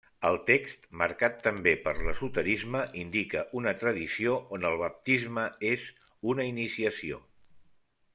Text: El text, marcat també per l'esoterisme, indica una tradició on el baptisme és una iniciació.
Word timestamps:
El 0.27 0.37
text, 0.45 0.85
marcat 0.99 1.35
també 1.47 1.73
per 1.83 1.91
l'esoterisme, 2.07 2.81
indica 3.01 3.43
una 3.61 3.73
tradició 3.83 4.33
on 4.57 4.65
el 4.71 4.79
baptisme 4.81 5.45
és 5.73 5.85
una 6.33 6.47
iniciació. 6.55 7.21